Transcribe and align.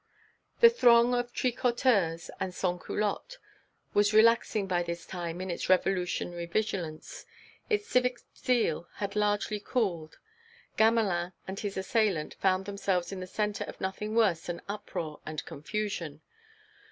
The 0.61 0.71
throng 0.71 1.13
of 1.13 1.31
tricoteuses 1.31 2.31
and 2.39 2.53
sansculottes 2.55 3.37
was 3.93 4.15
relaxing 4.15 4.65
by 4.65 4.81
this 4.81 5.05
time 5.05 5.39
in 5.41 5.51
its 5.51 5.69
Revolutionary 5.69 6.47
vigilance; 6.47 7.27
its 7.69 7.87
civic 7.87 8.17
zeal 8.35 8.87
had 8.95 9.15
largely 9.15 9.59
cooled; 9.59 10.17
Gamelin 10.75 11.33
and 11.47 11.59
his 11.59 11.77
assailant 11.77 12.33
found 12.41 12.65
themselves 12.65 13.11
the 13.11 13.27
centre 13.27 13.65
of 13.65 13.79
nothing 13.79 14.15
worse 14.15 14.47
than 14.47 14.63
uproar 14.67 15.19
and 15.23 15.45
confusion. 15.45 16.21